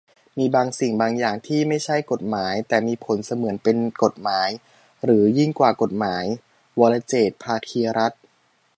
[0.37, 4.49] "มีบางสิ่งบางอย่างที่ไม่ใช่กฎหมาย แต่มีผลเสมือนเป็นกฎหมาย
[5.03, 6.25] หรือยิ่งกว่ากฎหมาย"-
[6.79, 8.21] วรเจตน์ ภาคีรัตน์